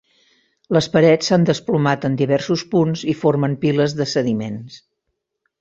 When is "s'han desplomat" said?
1.31-2.07